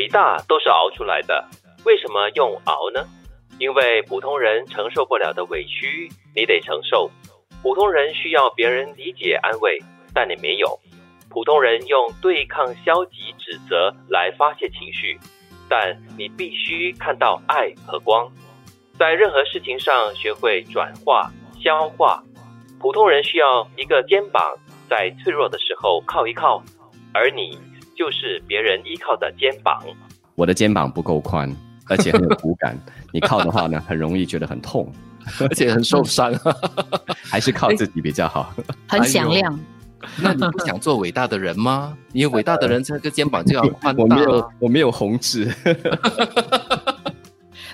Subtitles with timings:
[0.00, 1.46] 伟大都是熬出来的。
[1.84, 3.06] 为什么用熬呢？
[3.58, 7.10] 因为普通人承受不了的委屈，你得承受。
[7.62, 9.78] 普通人需要别人理解安慰，
[10.14, 10.80] 但你没有。
[11.28, 15.18] 普通人用对抗消极指责来发泄情绪，
[15.68, 18.32] 但你必须看到爱和光。
[18.98, 21.30] 在任何事情上学会转化、
[21.62, 22.22] 消化。
[22.80, 24.56] 普通人需要一个肩膀，
[24.88, 26.62] 在脆弱的时候靠一靠，
[27.12, 27.58] 而你
[28.00, 29.78] 就是别人依靠的肩膀。
[30.34, 31.54] 我的肩膀不够宽，
[31.86, 32.74] 而且很有骨感，
[33.12, 34.90] 你靠的话呢，很容易觉得很痛，
[35.38, 36.32] 而且很受伤。
[37.30, 38.54] 还是靠自己比较好，
[38.88, 39.60] 很响亮。
[40.16, 41.94] 那你不想做伟大的人吗？
[42.14, 44.02] 因为伟大的人这个肩膀就要宽大。
[44.02, 45.54] 我没有，我没有红痣。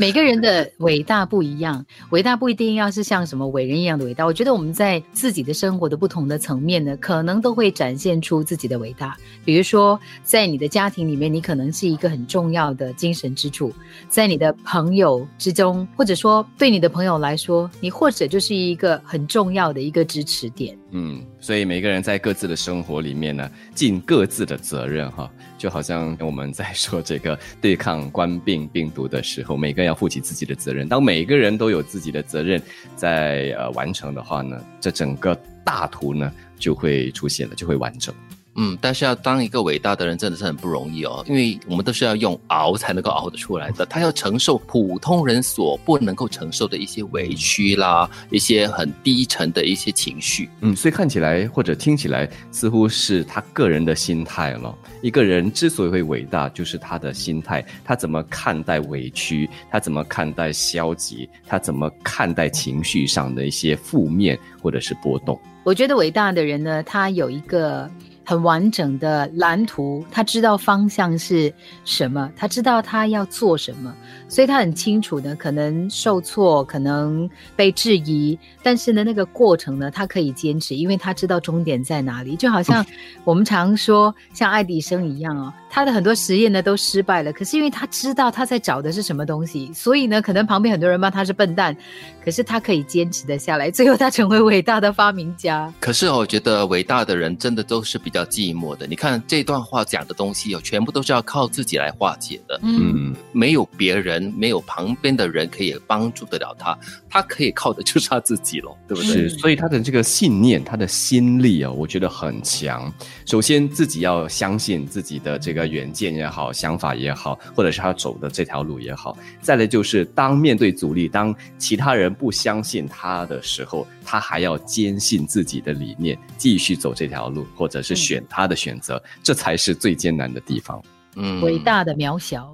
[0.00, 4.24] 每个人的伟大不一样，伟大不一定要是像什么伟人一样的伟大。
[4.24, 9.14] 我觉得我们在自己的生活的不同的层面呢，可能都会展现出自己的伟大。
[9.44, 13.68] 比如说，在你的家庭里面，你可能是一个很重要的精神支柱；
[14.08, 20.74] 在你的朋友之中，或者说对你的朋友来说，你或者就是一个很重要的一个支持点。
[20.92, 25.30] 嗯，所以每个人在各自的生活里面呢，尽各自的责任哈。
[25.56, 30.88] 就好像我们在说这个对抗冠病病毒的时候，每个人要负起自己的责任。
[30.88, 32.60] 当每个人都有自己的责任
[32.96, 38.14] 在呃完成的话呢，这整个大图呢就会出现了，就会完整。
[38.56, 43.86] 嗯，但是要当一个伟大的人真的是很不容易哦，因为我们都是要用熬才能够熬得出来的。
[43.86, 50.50] 他要承受普通人所不能够承受的一些委屈啦，一些很低沉的一些情绪。
[50.60, 54.74] 嗯，所以看起来或者听起来似乎是他个人的心态了。
[55.00, 65.40] 一个人之所以会伟大，就是他的心态，他怎么看待委屈，他怎么看待消极，他怎么看待情绪上的一些负面或者是波动。
[65.62, 67.88] 我觉得伟大的人呢，他有一个。
[68.30, 71.52] 很完整的蓝图，他知道方向是
[71.84, 73.92] 什么，他知道他要做什么，
[74.28, 82.36] 所以他很清楚的，可能受挫，可能被质疑，但是呢，那个过程呢，他可以坚持，因为他知道终点在哪里。
[82.36, 82.86] 就好像
[83.24, 91.76] 我们常说，像爱迪生一样哦，他的很多实验呢都失败了，可是因为他知道他在找的是什么东西，所以呢，可能旁边很多人骂他是笨蛋，
[92.24, 95.74] 可是他可以坚持的下来，最后他成为伟大的发明家。
[95.80, 98.19] 可是我觉得伟大的人真的都是比较。
[98.26, 102.58] 寂寞的，你看这段话讲的东西哦，全部都是要靠自己来化解的。
[102.62, 109.28] 嗯，没有别人，没有旁边的人可以帮助得了他，他可以靠的就是他自己喽，对不对？
[109.28, 112.92] 是，所以他的这个信念，他的心力啊，我觉得很强。
[113.26, 119.16] 首先自己要相信自己的这个远见也好，想法也好，或者是他走的这条路也好。
[119.40, 130.82] 再来就是当面对阻力，当其他人不相信他的时候，他还要坚信自己的理念，继续走这条路，或者是选他的选择，这才是最艰难的地方。
[131.14, 132.52] 嗯，伟大的渺小，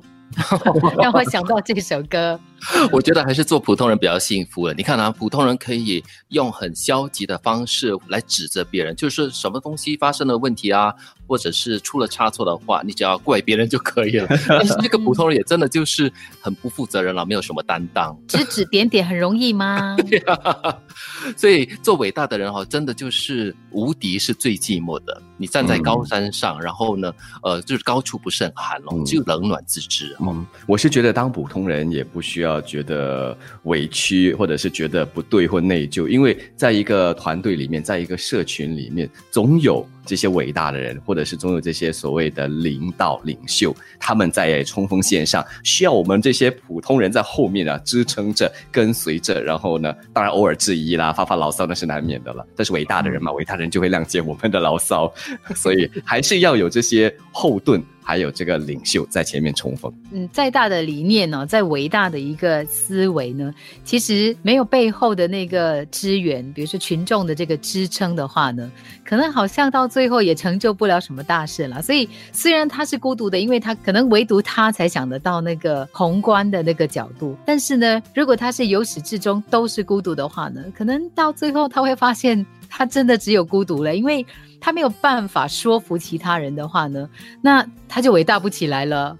[1.00, 2.38] 让我想到这首歌。
[2.90, 4.74] 我觉得还是做普通人比较幸福了。
[4.74, 10.92] 你看啊，普通人可以用很消极的方式来指责别人，就是什么东西发生了问题啊，
[11.26, 14.26] 或者是出了差错的话，你只要怪别人就可以了。
[14.48, 19.96] 但是这个普通人也真的就是很不负责任了，没有什么担当，指指点点很容易吗？
[21.36, 25.20] 所以做伟大的人哈，真的就是无敌是最寂寞的。
[25.38, 27.12] 你站在高山上，然后呢，
[27.42, 30.16] 呃，就是高处不胜寒哦，就冷暖自知。
[30.20, 32.45] 嗯，我是觉得当普通人也不需要。
[32.62, 52.46] 觉得委屈，或者是觉得不对或内疚，因为在一个团队里面，在一个社群里面，总有这些伟大的人，或者是总有这些所谓的领导领袖，他们在冲锋线上，需要我们这些普通人在后面啊支撑着、跟随着，然后呢，当然偶尔质疑啦、发发牢骚那是难免的了。
[52.54, 55.12] 但是伟大的人嘛，伟大人就会谅解我们的牢骚，
[55.54, 57.82] 所以还是要有这些后盾。
[58.06, 59.92] 还有这个领袖在前面冲锋。
[60.12, 63.52] 嗯，再大的理念呢，再伟大的一个思维呢，
[63.84, 68.70] 其实没有背后的那个支援，比如说群众的这个支撑的话呢，
[69.04, 71.82] 可能好像到最后也成就不了什么大事了。
[71.82, 77.36] 所以虽然他是孤独的，因为他可能唯独他才想得到那个宏观的那个角度。
[77.44, 84.24] 但是呢，如果他是由始至终都是孤独的话呢，可能到最后他会发现他真的只有孤独了，因为。
[84.58, 87.08] 他没有办法说服其他人的话呢，
[87.42, 89.16] 那他就伟大不起来了。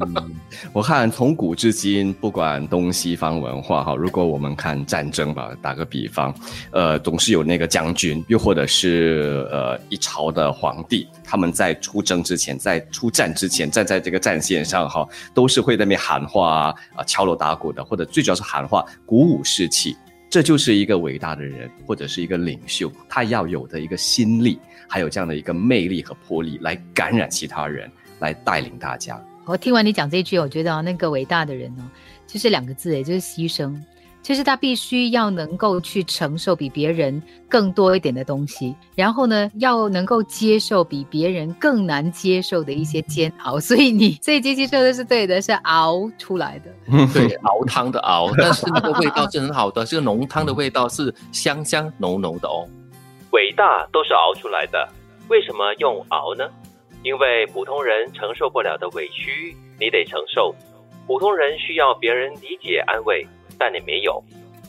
[0.74, 6.34] 我看从古至今，不管东西方文化哈，如果我们看战争吧，打个比方，
[6.72, 19.96] 呃，总是有那个将军，又或者是呃一朝的皇帝，他们在出征之前，在出战之前，站在这个战线上哈，都是会在那边喊话啊，敲锣打鼓的，或者最主要是喊话，鼓舞士气。
[20.30, 29.18] 这就是一个伟大的人，或者是一个领袖，他要有的一个心力，还有这样的一个魅力和魄力，来感染其他人，来带领大家。
[29.46, 31.88] 我听完你讲这句，我觉得啊，那个伟大的人哦，
[32.26, 33.74] 就是两个字，也，就是牺牲。
[34.22, 43.58] 就是他必须要能够去承受比别人更多一点的东西，然后呢，要能够接受比别人更难接受的一些煎熬。
[43.60, 46.70] 所以你所以机器说的是对的，是熬出来的。
[47.14, 52.68] 对，熬汤的熬， 但是那个味道是很好的，这个浓汤的味道是香香浓浓的哦。
[53.30, 54.88] 伟大都是熬出来的，
[55.28, 56.44] 为什么用熬呢？
[57.04, 60.54] 因为普通人承受不了的委屈，你得承受。
[61.06, 63.26] 普通人需要别人理解安慰。
[63.58, 64.22] 但你没有，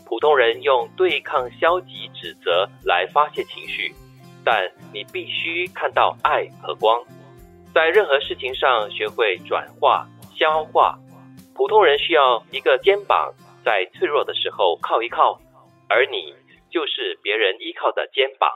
[0.06, 3.94] 普通人用对抗消极指责来发泄情绪，
[4.44, 7.04] 但你必须看到爱和光，
[7.74, 10.98] 在任何事情上学会转化消化。
[11.54, 13.34] 普通人需要一个肩膀，
[13.64, 15.40] 在脆弱的时候靠一靠，
[15.88, 16.34] 而你
[16.72, 18.50] 就是别人依靠的肩膀。